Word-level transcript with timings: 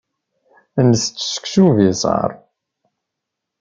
Ntett 0.87 1.21
seksu 1.33 1.63
ubiṣaṛ. 1.69 2.31